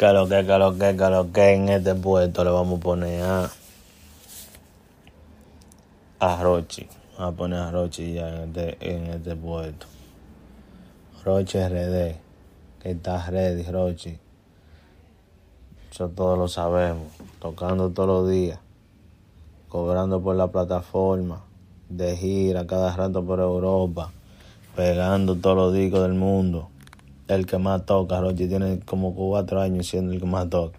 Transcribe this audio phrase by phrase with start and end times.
[0.00, 3.50] Que lo que, en este puesto le vamos a poner a.
[6.20, 6.88] a Rochi.
[7.18, 9.86] Vamos a poner a Rochi ya en este, en este puesto.
[11.22, 12.16] Rochi RD.
[12.80, 14.16] Que está ready, Rochi.
[15.92, 17.08] Eso todos lo sabemos.
[17.38, 18.58] Tocando todos los días.
[19.68, 21.44] Cobrando por la plataforma.
[21.90, 24.10] De gira cada rato por Europa.
[24.74, 26.70] Pegando todos los discos del mundo
[27.34, 28.20] el que más toca.
[28.20, 30.78] Roger tiene como cuatro años siendo el que más toca.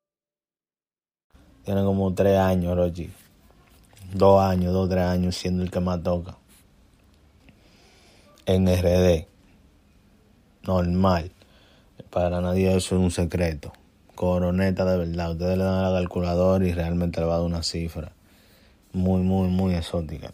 [1.63, 3.09] Tiene como tres años, Rochi.
[4.13, 6.37] Dos años, dos, tres años siendo el que más toca.
[8.45, 9.27] En RD.
[10.63, 11.31] Normal.
[12.09, 13.71] Para nadie eso es un secreto.
[14.15, 15.31] Coroneta de verdad.
[15.31, 18.11] Ustedes le dan a la calculadora y realmente le va a dar una cifra.
[18.93, 20.31] Muy, muy, muy exótica.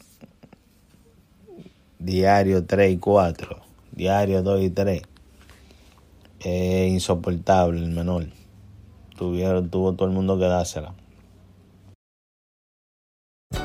[2.00, 3.60] Diario 3 y 4.
[3.92, 5.02] Diario 2 y 3.
[6.40, 8.28] Es insoportable el menor.
[9.18, 10.94] Tuvieron, tuvo todo el mundo que dársela.